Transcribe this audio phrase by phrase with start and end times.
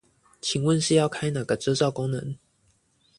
[0.41, 2.35] 請問是要開哪個遮罩功能